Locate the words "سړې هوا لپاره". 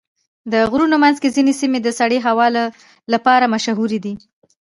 1.99-3.51